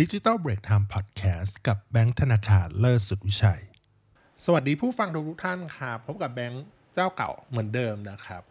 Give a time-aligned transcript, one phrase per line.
[0.00, 3.62] ดิจิ t a ลเบรกไทม์พอดแคสต์กับแบงค์ธนาคารเลิศสุดวิชัย
[4.44, 6.64] สวัสดีผู้ฟังทุกท่านครับพบกับแบงค์
[6.94, 8.42] เจ้าเก่าเหมือนเดิมนะครับ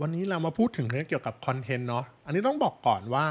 [0.00, 3.24] วันนี้เรามาพูดถึงเรื่องเกี่ยวกับคอนเทนต์เนาะอันนี้ต้องบอกก่อนว่า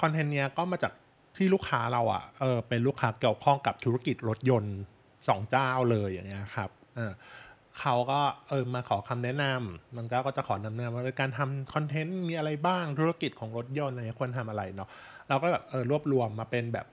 [0.00, 0.92] คอนเทนต์เนี้ยก็มาจาก
[1.36, 4.76] ที่ลูกค้าเราอะ่ะเออเป็นลูกค้าเกี่ยวข้องกับธุรกิจรถยนต์
[5.28, 7.12] สองเจ้าเลยอย่างเงี้ยครับเออ
[7.80, 14.88] เขาก็เออมาขอคำแนะนำมันก็ก็จะขอแนะนำว่าการทำคอนเทนต์มีอะไรบ้างธุรกิจของรถยนต์อะไรควรทำอะไรเนาะ
[15.28, 16.86] เราก็แบบเออรวบรวมมาเป็นแบบ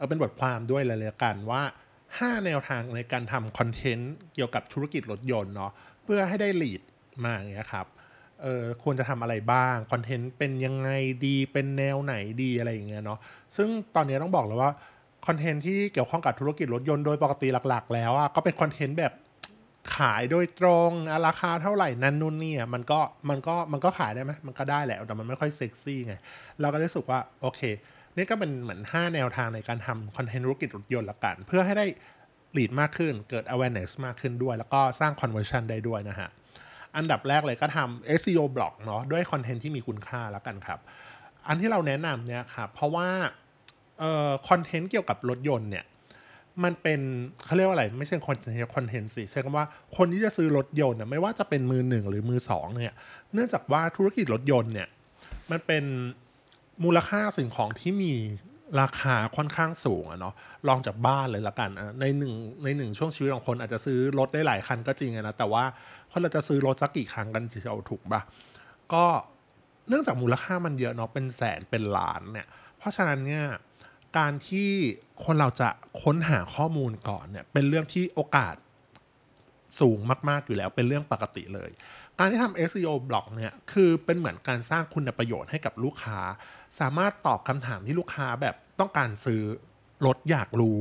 [0.00, 1.62] เออเป็นบทความด้วยเลยละกันว่า
[2.02, 5.72] 5 แนวทางในการทำคอนเทนต์เกี่ยวกับธุรกิจรถยนต์เนาะ
[6.04, 6.82] เพื่อให้ได้ lead
[7.24, 7.86] มาอย่างเงี้ยครับ
[8.42, 10.90] เออควรจะทำอะไรบ้างคอนเทนต์เป็นยังไง
[11.26, 13.18] ดีเป็นแนวไหนดีอะไรอย่างเงี้ยเนาะ
[13.56, 14.70] ซึ่งตอนนี้ต้องบอกเลยว่า
[15.26, 19.12] คอนเทนต์ที่เกี่ยวข้องกับธุรกิจรถยนต์โดยปกติหลัก ๆ แล้วอะก็เป็นคอนเทนต์แบบ
[19.96, 20.90] ขายโดยตรง
[21.26, 26.14] ราคาเท่าไหร่นั่นนู่นนี่มันก็มันก็มันก็ขายได้ไหมมันก็ได้แหละแต่มันไม่ค่อยเซ็กซี่ไง
[26.60, 27.60] เราก็รู้สึกว่าโอเค
[28.16, 31.86] นี่ก็เป็นเหมือน 5 แนวทางในการทำคอนเทนต์ธุรกิจรถยนต์ละกัน เพื่อให้ได้
[32.56, 36.28] lead มากขึ้น เกิด awareness มากขึ้นด้วย แล้วก็สร้าง conversion ได้ด้วยนะฮะ
[36.96, 40.80] อันดับแรกเลยก็ทำ SEO บล็อกเนาะด้วยคอนเทนต์ที่มีคุณค่าแล้วกันครับ
[41.48, 43.08] อันที่เราแนะนำเนี่ยครับเพราะว่า
[43.98, 45.84] เอ่อคอนเทนต์เกี่ยวกับรถยนต์เนี่ย
[46.64, 47.00] มันเป็น
[47.44, 52.94] เขาเรียกว่าอะไร ไม่ใช่คอนเทนต์คอนเทนต์สิใช้คำว่าคนที่จะซื้อรถยนต์น่ะไม่ว่าจะเป็นมือหนึ่งหรือมือสองเนี่ย
[53.34, 54.88] เนื่องจากว่าธุรกิจรถยนต์เนี่ย
[55.50, 55.84] มันเป็น
[56.84, 58.14] มูลค่าสิ่งของที่มี
[58.80, 60.34] ราคาค่อนข้างสูงอะเนาะ
[60.68, 62.32] ลองจากบ้านเลยละกันอะในหนึ่ง
[62.64, 65.64] ในหนึ่งช่วงชีวิตของคนอาจจะซื้อรถได้หลายคันก็จริงนะแต่ว่า
[66.10, 68.22] คนเราจะซื้อรถสักกี่ครั้งกันจะเอาถูกปะ
[68.92, 69.04] ก็
[69.88, 72.46] เนื่องจากมูลค่ามันเยอะเนาะเป็นแสนเป็นล้านเนี่ย
[72.78, 73.44] เพราะฉะนั้นเนี่ย
[74.18, 74.70] การที่
[75.24, 75.68] คนเราจะ
[76.02, 78.54] ค้นหาข้อมูลก่อนเนี่ยเป็นเรื่องที่โอกาส
[79.80, 81.70] สูงมาก ๆ อยู่แล้วเป็นเรื่องปกติเลย
[82.22, 86.20] การที่ทำ SEO บล็อกเนี่ยคือเป็นเหมือนการสร้างคุณประโยชน์ให้กับลูกค้า
[86.80, 89.42] สามารถตอบคำถามที่ลูกค้าแบบต้องการซื้อ
[90.06, 90.80] รถอยากรู้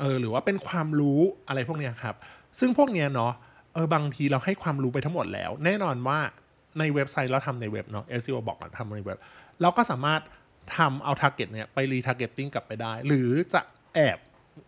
[0.00, 2.14] เออหรือว่าเป็นความรู้อะไรพวกเนี้ยครับ
[2.60, 3.32] ซึ่งพวกเนี้ยเนาะ
[3.74, 6.18] เออบางทีเราให้ความรู้ไปทั้งหมดแล้ว แน่นอนว่า
[6.78, 9.18] ในเว็บไซต์เราทำในเว็บเนาะ SEO บอกทำในเว็บ
[9.62, 10.20] เราก็สามารถ
[10.76, 13.60] ทำเอา target เนี่ยไป retargeting กลับไปได้ หรือจะ
[13.94, 14.18] แอบ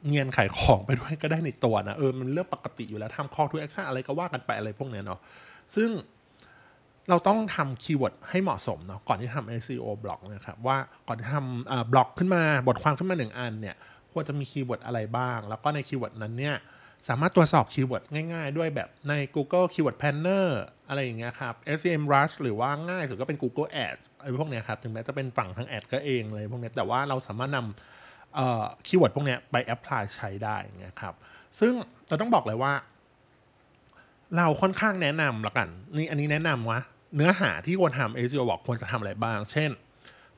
[0.06, 5.20] เนียนขายของไปด้วยก็ได้ในตัวนะเออมันเรื่องปกติอยู่แล้วทำ call to action อะไรก็ว่ากันไปอะไรพวกเนี้ยเนาะ
[5.76, 5.90] ซึ่ง
[7.08, 10.76] เราต้องทำคีย์เวิร์ดให้เหมาะสมเนาะก่อนที่ทำ SEO บล็อกนะครับว่า
[11.08, 13.76] ก่อนที่ทำบล็อกขึ้นมาบทความขึ้นมาหนึ่งอันเนี่ย
[14.12, 16.56] ควรจะมีคีย์เวิร์ดอะไรบ้าง แล้วก็ในคีย์เวิร์ดนั้นเนี่ย
[17.08, 20.46] สามารถตรวจสอบคีย์เวิร์ดง่ายๆ ด้วยแบบใน Google Keyword Planner
[20.88, 31.14] อะไรอย่างเงี้ยครับ SEMrush หรือว่าง่ายสุดก็เป็น Google Ads ไอ้พวกเนี้ยครับ ถึงแม้จะเป็นฝั่งทางแอดก็เองเลยพวกเนี้ยแต่ว่าเราสามารถนำคีย์เวิร์ดพวกเนี้ยไป apply ใช้ได้เงี้ยครับ
[31.60, 31.72] ซึ่ง
[32.08, 32.72] เราต้องบอกเลยว่า
[34.36, 36.80] เราค่อนข้างแนะนำละกัน นี่อันนี้แนะนำว่า
[37.16, 39.70] เนื้อหาที่ควรทำ SEO บอกควรจะทำอะไรบ้าง เช่น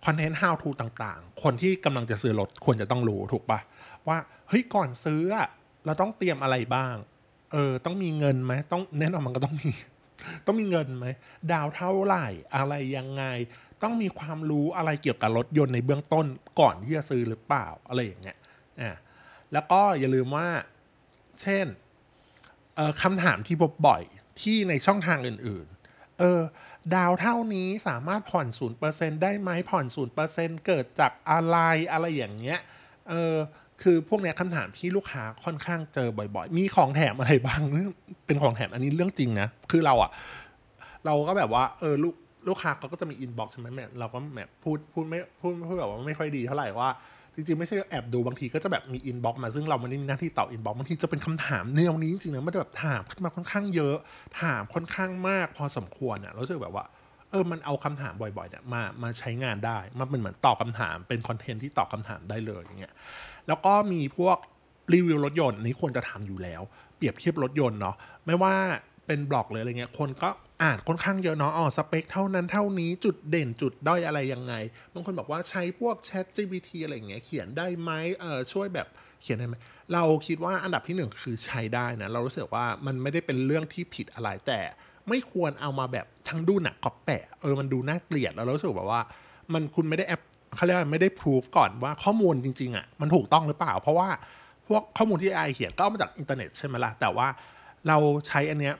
[0.05, 3.59] คอนเทนต์ how to ต่างๆ คนที่กำลังจะซื้อรถควรจะต้องรู้ถูกปะ
[4.09, 5.21] ว่าเฮ้ยก่อนซื้อ
[5.85, 6.95] เราต้องเตรียมอะไรบ้าง
[7.53, 9.71] เออต้องมีเงินไหมต้องแน่นอนมันก็ต้องมี
[10.47, 11.07] ต้องมีเงินไหม
[11.53, 12.27] ดาวเท่าไหร่
[12.57, 13.25] อะไรยังไง
[13.83, 16.27] ต้องมีความรู้อะไรเกี่ยวกับรถยนต์ในเบื้องต้น
[16.61, 18.37] ก่อนที่จะซื้อหรือเปล่าอะไรอย่างเงี้ย
[18.81, 18.91] อ่า
[19.53, 20.49] แล้วก็อย่าลืมว่า
[21.43, 21.67] เช่น
[23.03, 24.03] คำถามที่พบบ่อย
[24.41, 26.41] ที่ในช่องทางอื่นๆ เออ
[26.95, 31.57] ดาวเท่านี้สามารถผ่อนศูนย์เปอร์เซ็นได้ไหมผ่อนศูนย์เปอร์เซ็นเกิดจากอะไร
[31.93, 32.59] อะไรอย่างเงี้ย
[33.11, 33.35] เออ
[33.83, 37.61] คือพวกเนี้ยคำถามที่ลูกค้าค่อนข้างเจอบ่อยๆ มีของแถมอะไรบ้าง
[38.27, 40.11] เป็นของแถมอันนี้เรื่องจริงนะ คือเราอะ
[41.07, 42.15] เราก็แบบว่า เออ ลูก
[42.49, 46.89] ลูกค้าเขาก็จะมีอินบ็อกซ์ใช่ไหมแม่เราก็แบบพูดพูดไม่พูดพูดแบบว่าไม่ค่อยดีเท่าไหร่ว่า
[47.37, 53.97] จริงๆ ไม่ใช่แอบดูบางทีก็จะแบบมีอินบ็อกซ์มาซึ่งเราไม่ได้มีหน้าที่ตอบอินบ็อกซ์บางทีจะเป็นคำถามแนวนี้จริงๆนะมันจะแบบถามขึ้นมาค่อนข้างเยอะ
[54.43, 56.85] ถามค่อนข้างมากพอสมควรอะรู้สึกแบบว่า
[57.31, 62.95] เออมันเอาคำถามบ่อยๆเนี่ยมามาใช้งานได้มันเป็นเหมือนตอบคำถามเป็นคอนเทนต์ที่ตอบคำถามได้เลยอย่างเงี้ย
[63.49, 64.37] แล้วก็มีพวก
[64.93, 66.63] รีวิวรถยนต์อันนี้ควรจะทำอยู่แล้ว
[66.97, 67.97] เปรียบเทียบรถยนต์เนาะ
[68.27, 68.55] ไม่ว่า
[69.06, 70.31] เป็นบล็อกเลยอะไรเงี้ย คนก็
[70.63, 74.54] อ่านค่อนข้างเยอะเนาะอ๋อสเปคเท่านั้นเท่านี้จุดเด่นจุดด้อยอะไรยังไง
[74.95, 77.91] บางคนบอกว่าใช้พวก Chat GPT อะไรเงี้ยเขียนได้ไหม
[78.21, 78.86] เออช่วยแบบ
[79.22, 79.54] เขียนได้ไหม
[79.92, 84.60] เราคิดว่าอันดับที่หนึ่งคือใช้ได้นะ เรารู้สึกว่ามันไม่ได้เป็นเรื่องที่ผิดอะไรแต่
[85.09, 89.03] ไม่ควรเอามาแบบทั้งดุ้นก๊อปแปะเออมันดูน่าเกลียดแล้วรู้สึกแบบว่า
[89.53, 90.22] มันคุณไม่ได้แอป
[90.57, 94.09] เขาเรียกว่าไม่ได้พิสูจน์ก่อนว่าข้อมูลจริงๆอะมันถูกต้องหรือเปล่า เพราะว่า
[94.66, 97.28] พวกข้อมูลที่ AI เขียนก็เอามาจากอินเทอร์เน็ตใช่ไหมล่ะแต่ว่า
[97.89, 97.98] เรา
[98.28, 98.75] ใช้อันเนี้ย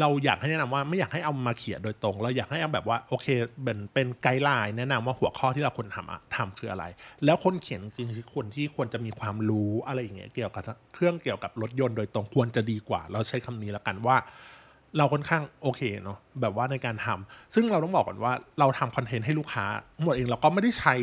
[0.00, 3.26] เราอยากให้แนะนำว่าไม่อยากให้เอามาเขียนโดยตรง เราอยากให้เอาแบบว่าโอเค
[3.62, 6.84] เป็นเป็น guideline แนะนำว่าหัวข้อที่เราควรทำอะทำคืออะไร
[7.24, 14.16] แล้วคนเขียนจริงๆคือคนที่ควรจะมีความรู้อะไรอย่างเงี้ยเกี่ยวกับเครื่องเกี่ยวกับรถยนต์โดยตรงควรจะดีกว่า เราใช้คำนี้แล้วกันว่า
[14.98, 19.64] เราค่อนข้างโอเคเนาะแบบว่าในการทำซึ่งเราต้องบอกก่อนว่าเราทำคอนเทนต์ให้ลูกค้า
[20.02, 20.94] หมดเองเราก็ไม่ได้ใช้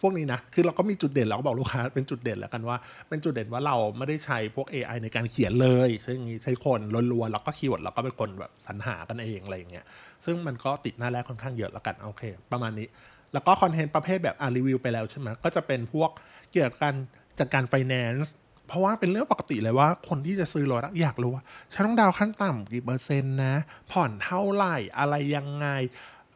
[0.00, 2.76] พวกนี้นะ คือเราก็มีจุดเด่นเราก็บอกลูกค้าเป็นจุดเด่นแล้วกันว่า
[3.08, 6.80] เป็นจุดเด่นว่าเราไม่ได้ใช้พวก AI ในการเขียนเลยใช่งี้ใช้คน
[7.12, 9.84] ล้วนๆแล้วก็คีย์เวิร์ดเราก็เป็นคนแบบสรรหากันเองอะไรอย่างเงี้ย
[10.24, 12.86] ซึ่งมันก็ติดหน้าแรกค่อนข้างเยอะแล้วกันโอเค ประมาณนี้
[13.32, 16.10] แล้วก็คอนเทนต์ประเภทแบบอ่านรีวิวไปแล้วใช่ไหมก็จะเป็นพวก
[16.50, 16.94] เกี่ยวกับการ
[17.38, 18.32] จัดการไฟแนนซ์
[18.66, 21.42] เพราะว่าเป็นเรื่องปกติเลยว่าคนที่จะซื้อรถอยากรู้ว่า
[21.72, 23.54] ฉันต้องดาวน์ขั้นต่ำกี่เปอร์เซ็นต์นะ
[23.92, 25.66] ผ่อนเท่าไหร่อะไรยังไง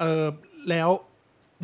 [0.01, 0.25] เออ
[0.71, 0.91] แล้ว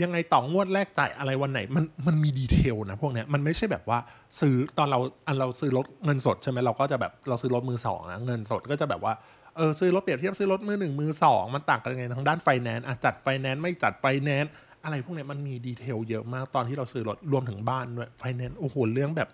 [0.02, 3.98] ยังไงต่องวดแรกจ่ายอะไรวันไหน มันมันมี detail นะพวกเนี้ยมันไม่ใช่แบบว่า
[4.40, 9.12] ซื้อตอนเราอันเราซื้อรถเงินสดใช่ไหมเราก็จะแบบเราซื้อรถมือสองนะเงินสดก็จะแบบว่า
[9.56, 14.52] เออซื้อรถเปรียบเทียบซื้อรถมือหนึ่งมือสองมันต่างกันยังไงทางด้านไฟแนนซ์อะจัดไฟแนนซ์ไม่จัดไฟแนนซ์
[14.84, 19.28] อะไรพวกเนี้ยมันมี detail เยอะมากตอนที่เราซื้อรถรวมถึงบ้านด้วยไฟแนนซ์โอ้โหเรื่องแบบ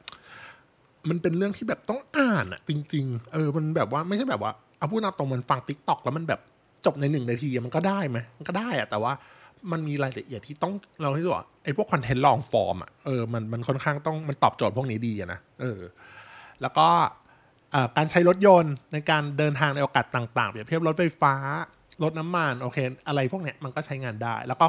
[1.08, 6.40] มันเป็นเรื่องที่แบบต้องอ่านอะจริง ๆ เออมันแบบว่าไม่ใช่แบบว่าเอาพูดตรงมันฟังติ๊กต็อกแล้วมันแบบ
[6.86, 9.12] จบในหนึ่งนาทีมันก็ได้ไหมมันก็ได้อะแต่ว่า
[9.72, 15.80] มันมีรายละเอียดที่ต้องเราที่ว่าไอ้พวกคอนเทนต์ long form อะเออมันมันค่อนข้างต้องมันตอบโจทย์พวกนี้ดีนะเออ
[16.62, 16.88] แล้วก็
[17.96, 21.34] การใช้รถยนต์ในการเดินทางในโอกาสต่างๆเปรียบเทียบรถไฟฟ้า
[22.02, 24.66] รถน้ำมันโอเค อะไรพวกเนี้ยมันก็ใช้งานได้ แล้วก็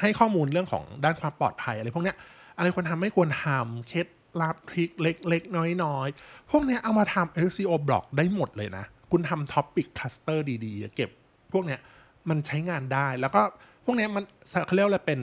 [0.00, 2.16] ให้ข้อมูลเรื่องของด้านความปลอดภัยอะไรพวกเนี้ย
[2.56, 4.06] อะไรควรทำไม่ควรทำเคล็ด
[4.40, 11.10] ลับ trick เล็ก ๆ น้อย ๆ พวกเนี้ยเอามาทำ SEO บล็อกได้หมดเลยนะ คุณทำ topic cluster ดี ๆ เก็บ
[11.52, 11.80] พวกเนี้ย
[12.28, 13.42] มันใช้งานได้แล้วก็
[13.90, 14.24] พวกนี้มัน
[14.66, 15.20] เขาเรียกว่าเป็น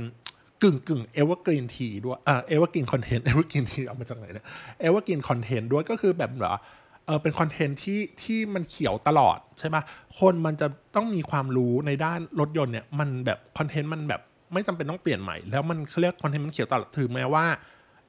[0.64, 4.46] กึ่งกึ่ง evergreen ทีด้วยเอ evergreen คอนเทนต์ evergreen ทีเอามาจากไหนเนี่ย
[4.80, 6.56] evergreen คอนเทนต์ด้วยก็คือแบบเหรอ
[7.06, 9.78] เออเป็นคอนเทนต์ที่ที่มันเขียวตลอดใช่ไหม
[10.20, 14.22] คนมันจะต้องมีความรู้ในด้านรถยนต์เนี่ยมันแบบคอนเทนต์มันแบบ
[14.54, 17.46] ไม่จำเป็นต้องเปลี่ยนใหม่ แล้วมันเขาเรียกคอนเทนต์มันเขียวตลอดถึงแม้ว่า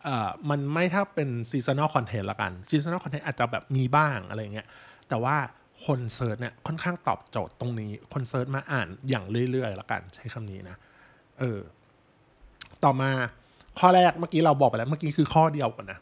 [0.04, 4.66] เอ่อมันไม่ถ้าเป็น seasonal content ละกัน seasonal content อาจจะแบบมีบ้างอะไรเงี้ย
[5.08, 5.36] แต่ว่า
[5.86, 10.76] คน search เนี่ยค่อนข้างตอบโจทย์ตรงนี้ คน search มาอ่านอย่างเรื่อยๆละกันใช้คำนี้นะ
[11.38, 11.58] เออ
[12.84, 13.10] ต่อมา
[13.78, 15.98] ข้อแรกเมื่อกี้เราบอกไปแล้วเมื่อกี้คือข้อเดียวก่อนนะ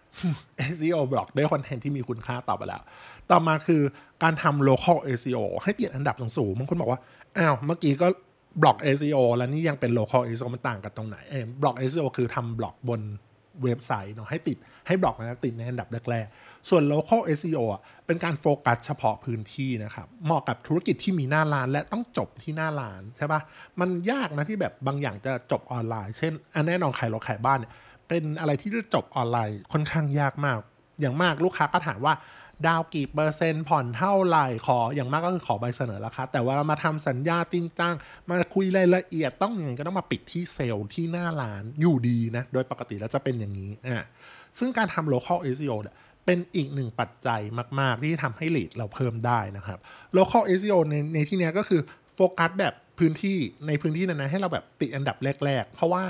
[0.75, 2.83] SEO บล็อกด้วยคอนเทนต์ที่มีคุณค่าตอบไปแล้ว
[3.31, 3.83] ต่อมาคือ
[4.23, 7.01] การทำ local SEO ให้ติดอันดับสูงๆบางคนบอกว่า
[7.39, 8.07] อ้าว เมื่อกี้ก็
[8.63, 13.01] บล็อก SEO แล้วนี่ยังเป็น local SEO มันต่างกันตรงไหนเออบล็อก SEO คือทำบล็อกบน
[13.63, 14.57] เว็บไซต์เนาะให้ติด
[14.87, 23.41] ให้บล็อกนะติดในอันดับแรกๆ ส่วน local SEO อะเป็นการโฟกัสเฉพาะพื้นที่นะครับเหมาะกับธุรกิจที่มีหน้าร้านและต้องจบที่หน้าร้านใช่ปะ
[23.81, 27.73] มันยากนะที่แบบบางอย่างจะจบออนไลน์ เช่นอันแน่นอนขายรถขายบ้านเนี่ย
[28.09, 30.59] เป็นอะไรที่จะจบออนไลน์ค่อนข้างยากมาก
[31.01, 32.15] อย่างมากลูกค้าก็ถามว่า
[32.67, 37.95] ดาวกี่เปอร์เซ็นต์ผ่อนเท่าไหร่ขออย่างมากก็คือขอใบเสนอราคาแต่ว่ามาทำสัญญาจริงจัง
[38.29, 44.05] มาคุยรายละเอียดต้องอย่างไงก็ต้องมาปิดที่เซลล์ที่หน้าร้านอยู่ดีนะ โดยปกติแล้วจะเป็นอย่างนี้อะ
[44.59, 47.41] ซึ่งการทำ local SEO เนี่ยเป็นอีกหนึ่งปัจจัย
[47.81, 49.79] มาก ๆ ที่ทำให้ลีดเราเพิ่มได้นะครับ
[50.17, 51.81] local SEO ในในที่นี้ก็คือ
[52.15, 56.05] โฟกัสแบบพื้นที่ในพื้นที่นั้นๆให้เราแบบติดอันดับแรก ๆ เพราะว่า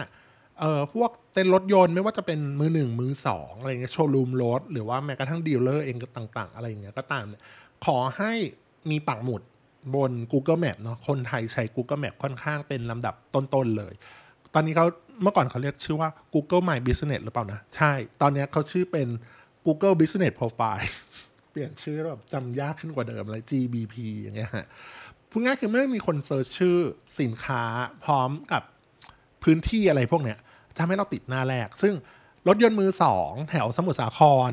[0.58, 7.42] เอ่อพวกเต้นรถยนต์ไม่ว่าจะเป็นมือหนึ่งมือสองอะไรเงี้ยโชว์รูมรถ หรือว่าแม้กระทั่งดีลเลอร์เองต่าง ๆ อะไรเงี้ยก็ตามเนี่ย
[7.84, 8.32] ขอให้
[8.90, 9.42] มีปักหมุด
[9.94, 13.94] บน Google Map เนาะคนไทยใช้ Google Map ค่อนข้างเป็นลำดับต้น ๆ เลย
[14.54, 14.86] ตอนนี้เขา
[15.22, 19.08] เมื่อก่อนเขาเรียกชื่อว่า Google My Business หรือเปล่านะ ใช่ ตอนนี้เขาชื่อเป็น
[19.66, 20.84] Google Business Profile
[21.50, 24.66] เปลี่ยนชื่อแบบจำยากขึ้นกว่าเดิมเลย GBP อย่างเงี้ยฮะ
[25.30, 26.76] พูดง่ายคือเมื่อมีคน search ชื่อ
[27.20, 27.62] สินค้า
[28.04, 28.62] พร้อมกับ
[29.44, 30.38] พื้นที่อะไรพวกเนี้ย
[30.78, 31.94] ทำให้เราติดหน้าแรก ซึ่ง
[32.48, 34.50] รถยนต์มือสองแถวสมุทรสาคร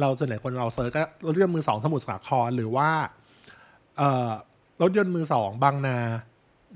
[0.00, 4.00] เราส่วนใหญ่คนเรา search ก็รถยนต์มือสองสมุทรสาครหรือว่า
[4.82, 5.98] รถยนต์มือสองบางนา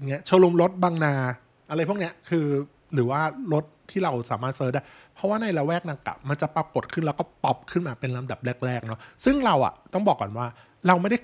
[0.08, 1.14] เงี้ยโชว์รูมรถบางนา
[1.70, 2.46] อะไรพวกเนี้ยคือ
[2.94, 3.20] หรือว่า
[3.52, 4.82] รถที่เราสามารถ search ได้
[5.14, 10.46] เพราะว่าในละแวกนั้นอะมันจะปรากฏขึ้นแล้วก็ป๊อปขึ้นมาเป็นลำดับแรกๆเนาะซึ่งเราอะต้องบอกก่อนว่า
[10.86, 11.18] เราไม่ได้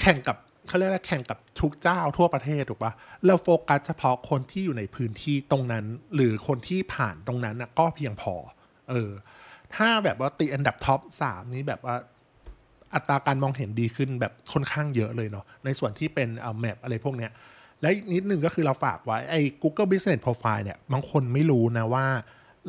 [0.00, 0.36] แข่งกับ
[0.68, 2.92] เขาเรียกว่าแข่งกับทุกเจ้าทั่วประเทศถูกปะ
[3.26, 5.84] เราโฟกัสเฉพาะคนที่อยู่ในพื้นที่ตรงนั้น
[6.14, 8.34] หรือคนที่ผ่านตรงนั้นนะก็เพียงพอ
[8.90, 9.10] เออ
[9.74, 11.96] ถ้าแบบว่าตีอันดับท็อปสามนี้แบบว่า
[12.94, 17.30] อัตราการมองเห็นดีขึ้นแบบค่อนข้างเยอะเลยเนาะในส่วนที่เป็นเอาแมปอะไรพวกเนี้ย
[17.80, 22.06] และนิดนึงก็คือเราฝากไว้ไอ้ Google Business Profile เนี่ยบางคนไม่รู้นะว่า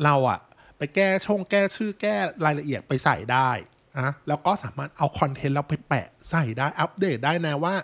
[0.04, 0.40] เราอะ
[0.78, 2.14] ไปแก้ช่องแก้ชื่อแก้
[2.44, 3.50] รายละเอียดไปใส่ได้
[3.98, 7.74] นะแล้วก็สามารถเอาคอนเทนต์เราไปแปะใส่ได้อัปเดตได้นะว่า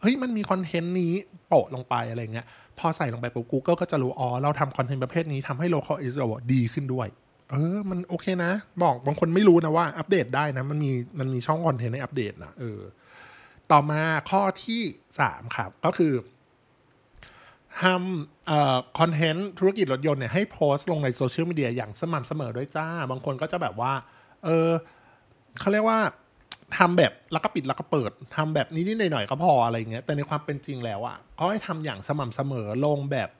[0.00, 1.12] เฮ้ยมันมีคอนเทนต์นี้
[1.48, 2.46] โปะลงไปอะไรเงี้ย
[2.78, 7.08] พอใส่ลงไปปุ๊บ Google ก็จะรู้อ๋อเราทำคอนเทนต์ประเภทนี้ทำให้ local SEO ดีขึ้นด้วย
[7.50, 8.52] เออ มันโอเคนะ
[8.82, 12.80] บอกบางคนไม่รู้นะว่าอัปเดตได้นะ มันมีมันมีช่องคอนเทนต์ให้อัปเดตนะเออ
[13.70, 14.82] ต่อมาข้อที่
[15.20, 16.12] สามครับ ก็คือ
[17.82, 23.92] ทำเอ่อคอนเทนต์ธุรกิจรถยนต์เนี่ยให้โพสต์ลงในโซเชียลมีเดียอย่างสม่ำเสมอด้วยจ้า บางคนก็จะแบบว่า
[24.44, 24.70] เออ
[25.58, 25.98] เขาเรียกว่า
[26.78, 33.30] ทำแบบแล้วก็ปิดแล้วก็เปิดทำแบบนี้นิดหน่อยๆก็พออะไรเงี้ย แต่ในความเป็นจริงแล้วอะ่ะเขาให้ทำอย่างสม่ำเสมอลงแบบ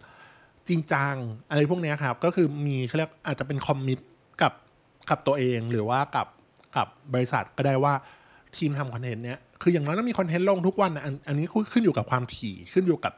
[0.68, 1.14] จริงจัง
[1.50, 3.98] อะไรพวกเนี้ยครับ ก็คือมีเขาเรียกอาจจะเป็นคอมมิต
[4.42, 4.52] กับ
[5.10, 6.26] กับตัวเองหรือว่ากับ
[6.76, 7.94] กับบริษัทก็ได้ว่า
[8.56, 13.14] ทีมทำคอนเทนต์เนี้ยคืออย่างน้อยต้องมีคอนเทนต์ลงทุกวันนะอันอันนี้ขึ้นอยู่กับความถี่ขึ้นอยู่กับ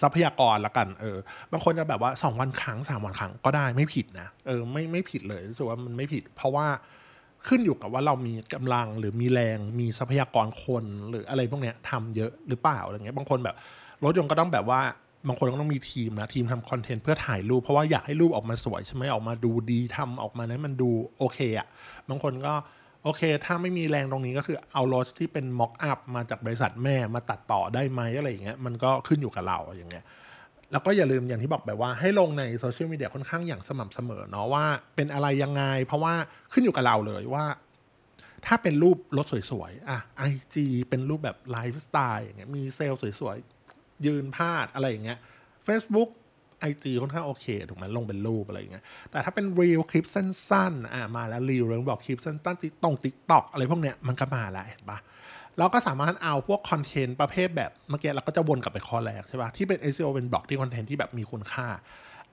[0.00, 1.18] ทรัพยากรละกันเออ
[1.52, 6.66] บางคนจะแบบว่าสองวันครั้งสามวันครั้งก็ได้ไม่ผิดนะเออไม่ไม่ผิดเลยรู้สึกว่ามันไม่ผิด เพราะว่า
[7.48, 13.56] ขึ้นอยู่กับว่าเรามีกำลังหรือมีแรงมีทรัพยากรคนหรืออะไรพวกเนี้ยทำเยอะหรือเปล่าอะไรเงี้ยบางคนแบบ
[14.04, 14.80] รถยนต์ก็ต้องแบบว่า
[15.28, 21.66] บางคนก็ต้องมีทีมนะ ทีมทำคอนเทนต์เพื่อถ่ายรูป เพราะว่าอยากให้รูปออกมาสวยใช่ไหมออกมาดูดีทำออกมาให้มันดูโอเคอะ
[22.08, 22.54] บางคนก็
[23.04, 30.04] โอเค ถ้าไม่มีแรงตรงนี้ก็คือเอารถที่เป็น mock up มาจากบริษัทแม่มาตัดต่อได้ไหมอะไรอย่างเงี้ยมันก็ขึ้นอยู่กับเราอย่างเงี้ย
[30.72, 34.64] แล้วก็อย่าลืมอย่างที่บอกไปว่าให้ลงในโซเชียลมีเดียค่อนข้างอย่างสม่ำเสมอเนาะว่า
[34.96, 36.14] เป็นอะไรยังไง เพราะว่า
[36.52, 37.44] ขึ้นอยู่กับเราเลยว่า
[38.46, 45.18] ถ้าเป็นรูปรถสวยๆอะ IG เป็นรูปแบบไลฟ์สไตล์อย่างเงี้ยมีเซลล์สวยๆ ยืนพาดอะไรอย่างเงี้ย
[45.66, 46.10] Facebook
[46.70, 54.98] IG ค่อนข้างโอเคถูกไหมลงเป็นรูปอะไรอย่างเงี้ยแต่ถ้าเป็น reel คลิปสั้นๆอะมาแล้ว reel เรื่องบอกคลิปสั้นๆติ๊กตง TikTok อะไรพวกเนี้ยมันก็มาแล้วเห็นปะ
[55.58, 61.66] เราก็สามารถเอาพวกคอนเทนต์ประเภทแบบเมื่อกี้เราก็จะวนกลับไปข้อแรกใช่ปะที่เป็น SEO เป็นบล็อกที่คอนเทนต์ที่แบบมีคุณค่า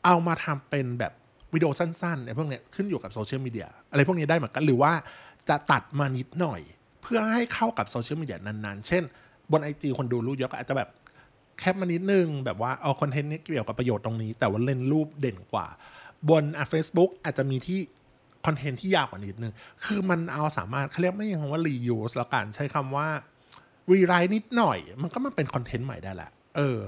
[0.06, 1.14] เอามาทำเป็นแบบ
[1.54, 4.92] วิดีโอสั้นๆไอ้พวกเนี้ยขึ้นอยู่กับโซเชียลมีเดียอะไรพวกนี้ได้เหมือนกันหรือว่า
[5.50, 6.62] จะตัดมานิดหน่อย
[7.02, 9.04] เพื่อให้เข้ากับโซเชียลมีเดียนั้นๆ เช่น
[9.52, 10.90] บน IG คนดูรู้เยอะก็อาจจะแบบ
[11.60, 15.68] แคปมานิดนึง แบบว่าเอาคอนเทนต์นี้เกี่ยวกับประโยชน์ตรงนี้ แต่ว่าเล่นรูปเด่นกว่า
[16.30, 17.80] บนอะ Facebook อาจจะมีที่
[18.46, 19.54] คอนเทนต์ที่ยาวกว่านิดนึง
[19.84, 23.08] คือมันเอาสามารถเขาเรียกไม่ยังคำว่า reuse แล้วกันใช้คำว่า
[23.92, 26.80] rewrite นิดหน่อย มันก็มาเป็นคอนเทนต์ใหม่ได้แหละ เออ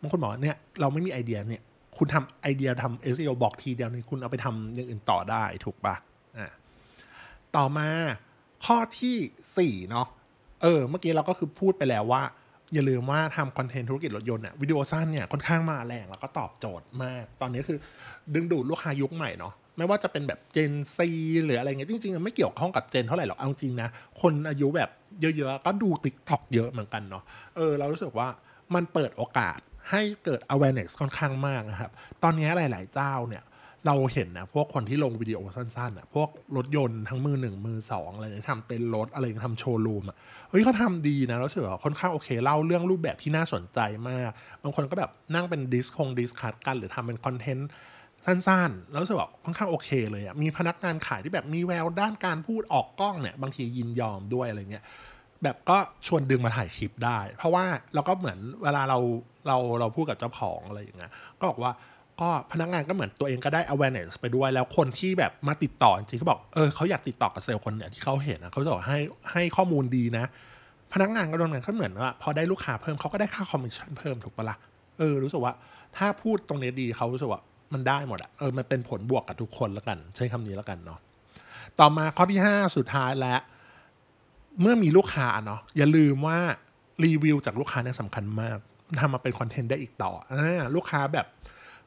[0.00, 1.62] บางคนบอกเนี่ยเราไม่มีไอเดียเนี่ย
[1.96, 5.94] คุณทำไอเดียทำ SEO บอกทีเดียวนี่คุณเอาไปทำอย่างอื่นต่อได้ถูกปะ
[6.38, 6.52] อะ
[7.56, 7.88] ต่อมา
[8.64, 10.06] ข้อที่4เนาะ
[10.62, 12.22] เออ เมื่อกี้เราก็คือพูดไปแล้วว่า
[12.74, 17.78] อย่าลืมว่าทำคอนเทนต์ธุรกิจรถยนต์เนี่ยวิดีโอสั้นเนี่ยค่อนข้างมาแรงแล้วก็ตอบโจทย์มาก ตอนนี้คือ
[18.34, 21.10] ดึงดูดลูกค้ายุคใหม่เนาะ ไม่ว่าจะเป็นแบบ Gen Z
[21.44, 23.88] หรืออะไรเงี้ยจริงๆ ไม่เกี่ยวข้องกับเจนเท่าไหร่หรอกเอาจริงนะ
[24.20, 27.22] คนอายุแบบเยอะๆ ก็ดู TikTok เยอะเหมือนกันเนาะ
[27.56, 28.28] เออเรารู้สึกว่า
[28.74, 29.58] มันเปิดโอกาส
[29.90, 31.90] ให้เกิด awareness ค่อนข้างมากนะครับ
[32.22, 33.44] ตอนนี้หลาย ๆ เจ้าเนี่ย
[33.86, 40.16] เราเห็นนะ พวกคนที่ลงวิดีโอสั้นๆอะพวกรถยนต์ทั้งมือหนึ่งมือสองอะไรเนี่ยทำเต็นรถอะไรทำโชว์รูมอะ
[40.50, 44.30] เฮ้ยเขาทำดีนะแล้วเชื่อค่อนข้างโอเคเล่าเรื่องรูปแบบที่น่าสนใจมาก
[44.62, 47.68] บางคนก็แบบนั่งเป็นดิสคง discuss กัน หรือทำเป็นคอนเทนต์
[48.26, 54.84] สั้นๆ แล้วรู้สึกว่าค่อนข้างโอเคเลยอะมีพนักงานขายที่แบบมีแววด้านการพูดออกกล้องเนี่ย บางทียินยอมด้วยอะไรเงี้ย
[55.42, 58.98] แบบก็ชวนดึงมาถ่ายคลิปได้ เพราะว่าเราก็เหมือนเวลาเรา
[59.46, 61.72] เราเราพูดกับเจ้าของอะไรอย่างเงี้ยก็บอกว่า
[62.20, 68.98] ก็พนักงานก็เหมือนตัวเองก็ได้ awareness ไปด้วย แล้วคนที่แบบมาติดต่อจริงเขาบอกเออเขาอยากติดต่อกับเซลล์คนเนี่ยที่เขาเห็นนะเขาจะบอกให้
[69.32, 70.24] ให้ข้อมูลดีนะ
[70.92, 74.56] พนักงานก็โดนกันเขาเหมือนว่าพอได้ลูกค้าเพิ่มเขาก็ได้ค่าคอมมิชชั่นเพิ่มถูกปะล่ะ
[74.98, 75.52] เออรู้สึกว่า
[75.96, 77.40] ถ้าพูดตรงนี้ดีเขารู้สึกว่า
[77.72, 80.98] มันได้หมดอะเออมันเป็นผลบวกกับทุกคนแล้วกัน ใช้คำนี้แล้วกันเนาะ
[81.78, 83.36] ต่อมาข้อที่ 5 สุดท้ายละ
[84.60, 86.38] เมื่อมีลูกค้าเนาะอย่าลืมว่า
[87.04, 88.58] รีวิวจากลูกค้าเนี่ยสำคัญมาก
[89.00, 90.32] ทำมาเป็นคอนเทนต์ได้อีกต่ออ
[90.76, 91.26] ลูกค้าแบบ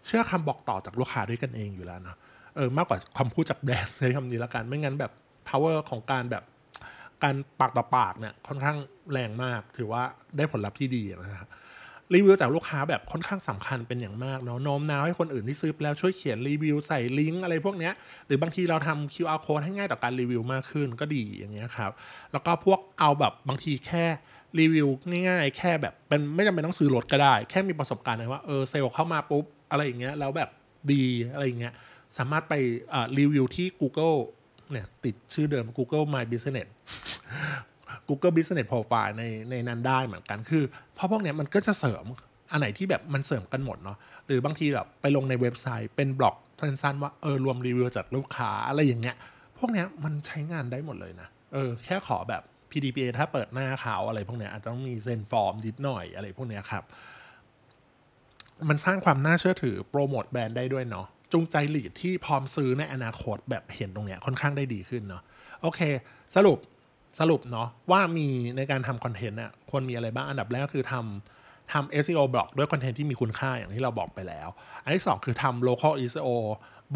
[0.05, 2.17] เชื่อคำบอกต่อจากลูกค้าด้วยกันเองอยู่แล้วเนาะ
[2.55, 5.11] เออมากกว่าคำพูดจากแบรนด์ในคำนี้แล้วกันไม่งั้นแบบ
[5.47, 6.43] power ของการแบบ
[7.23, 8.77] การปากต่อปากเนี่ยค่อนข้าง
[9.11, 10.01] แรงมากถือว่า
[10.37, 11.49] ได้ผลลัพธ์ที่ดีนะครับ
[12.15, 17.93] รีวิวจากลูกค้าแบบค่อนข้างสำคัญเป็นอย่างมากเนาะโน้มน้าวให้คนอื่นที่ซื้อแล้วช่วยเขียนรีวิวใส่ลิงก์อะไรพวกเนี้ย
[18.27, 21.91] หรือบางทีเราทำ QR code ให้ง่ายต่อการรีวิวมากขึ้นก็ดีอย่างเงี้ยครับ
[22.31, 24.05] แล้วก็พวกเอาแบบบางทีแค่
[24.59, 24.87] รีวิว
[25.29, 30.49] ง่ายๆแค่แบบเป็นไม่จำเป็นต้องซื้อรถก็ได้ แค่มีประสบการณ์ว่าเออเซลล์เข้ามาปุ๊บอะไรอย่างเงี้ยแล้วแบบ
[30.91, 31.03] ดี
[31.33, 31.73] อะไรอย่างเงี้ย
[32.17, 32.53] สามารถไป
[33.17, 34.17] รีวิวที่ Google
[34.71, 36.69] เนี่ยติดชื่อเดิม Google My Business
[38.07, 40.63] Google Business Profile ในในนั้นได้เหมือนกันคือ
[40.95, 42.05] เพราะพวกเนี้ยมันก็จะเสริม
[42.51, 49.15] อันไหนที่แบบมันเสริมกันหมดเนาะหรือบางทีแบบไปลงในเว็บไซต์เป็นบล็อกสั้นๆว่าเออรวมรีวิวจากลูกค้าอะไรอย่างเงี้ย
[49.57, 56.83] พวกเนี้ยมันใช้งานได้หมดเลยนะเออแค่ขอแบบ PDPA ถ้าเปิดหน้าเขาอะไรพวกเนี้ยอาจจะต้องมีเซ็นฟอร์มนิดหน่อยอะไรพวกเนี้ยครับ
[58.69, 65.21] มันสร้างความน่าเชื่อถือโปรโมทแบรนด์ได้ด้วยเนาะจูงใจ lead ที่พร้อมซื้อในอนาคตแบบเห็นตรงเนี้ยค่อนข้างได้ดีขึ้นเนาะ
[65.61, 65.79] โอเค
[66.35, 66.57] สรุป
[67.19, 68.27] สรุปเนาะว่ามี
[68.57, 74.47] ในการทำคอนเทนต์เนี่ยควรมีอะไรบ้างอันดับแรกคือทำทำ SEO บล็อกด้วยคอนเทนต์ที่มีคุณค่าอย่างที่เราบอกไปแล้ว
[74.83, 76.29] อันที่ 2 คือทำ local SEO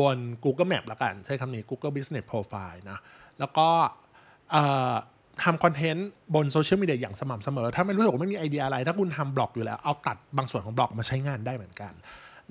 [0.01, 2.99] บน Google Map ละกัน ใช้คำนี้ Google Business Profile นะ
[3.39, 3.67] แล้วก็
[5.43, 11.93] ทำคอนเทนต์บนโซเชียลมีเดียอย่างสม่ำเสมอ ถ้าไม่รู้สึกว่าไม่มีไอเดียอะไร ถ้าคุณทำบล็อกอยู่แล้ว เอาตัดบางส่วนของบล็อกมาใช้งานได้เหมือนกัน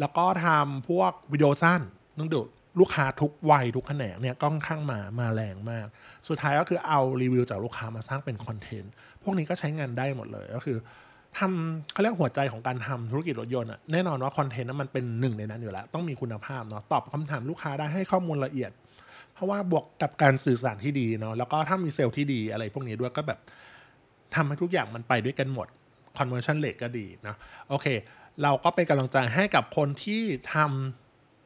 [0.01, 1.81] แล้วก็ทำพวกวิดีโอสั้น
[2.19, 2.41] นึกดู
[2.81, 5.87] ลูกค้าทุกวัยทุกแขนงเนี่ยก็ค่อนข้างมามาแรงมาก
[6.29, 10.79] สุดท้ายก็คือเอารีวิวจากลูกค้ามาสร้างเป็นคอนเทนต์พวกนี้ก็ใช้งานได้หมดเลยก็คือ
[11.39, 18.71] ทำเขาเรียกหัวใจของการทำธุรกิจรถยนต์อะแน่นอนว่าคอนเทนต์นั้นมันเป็นหนึ่งในนั้นอยู่แล้ว ต้องมีคุณภาพเนาะตอบคำถามลูกค้าได้ให้ข้อมูลละเอียด
[19.35, 23.39] เพราะว่าบวกกับการสื่อสารที่ดีเนาะแล้วก็ถ้ามีเซลล์ที่ดีอะไรพวกนี้ด้วยก็แบบ
[24.35, 25.67] ทำให้ทุกอย่างมันไปด้วยกันหมด
[26.19, 27.35] conversion rate ก็ดีนะ
[27.69, 27.87] โอเค
[28.43, 30.23] เราก็เป็นกำลังใจให้กับคนที่
[30.55, 31.04] ทำ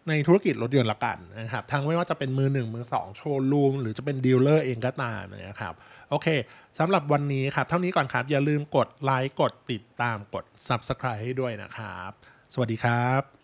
[0.09, 5.75] ในธุรกิจรถยนต์ละกันนะครับทั้งไม่ว่าจะเป็นมือหนึ่งมือสองโชว์รูมหรือจะเป็นดีลเลอร์เองก็ตามนะครับ
[6.11, 6.29] โอเค
[6.79, 12.11] สำหรับวันนี้ครับ เท่านี้ก่อนครับ อย่าลืมกดไลค์กดติดตามกด Subscribe ให้ด้วยนะครับ
[12.53, 13.38] สวัสดีครับ